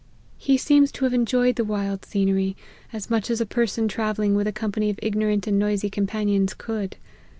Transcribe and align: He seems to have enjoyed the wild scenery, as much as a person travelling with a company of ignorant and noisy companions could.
He 0.39 0.57
seems 0.57 0.91
to 0.93 1.05
have 1.05 1.13
enjoyed 1.13 1.57
the 1.57 1.63
wild 1.63 2.05
scenery, 2.05 2.57
as 2.91 3.11
much 3.11 3.29
as 3.29 3.39
a 3.39 3.45
person 3.45 3.87
travelling 3.87 4.33
with 4.33 4.47
a 4.47 4.51
company 4.51 4.89
of 4.89 4.97
ignorant 4.99 5.45
and 5.45 5.59
noisy 5.59 5.91
companions 5.91 6.55
could. 6.55 6.97